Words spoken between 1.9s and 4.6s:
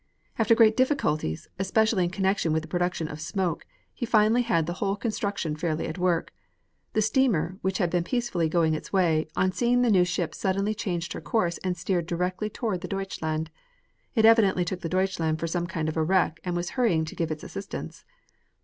in connection with the production of smoke, he finally